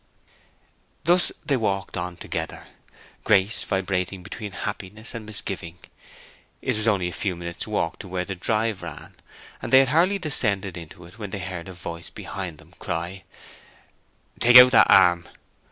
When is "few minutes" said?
7.13-7.67